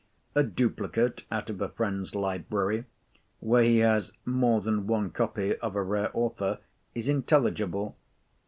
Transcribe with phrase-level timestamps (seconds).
[0.33, 2.85] A duplicate out of a friend's library
[3.39, 6.57] (where he has more than one copy of a rare author)
[6.95, 7.95] is intelligible.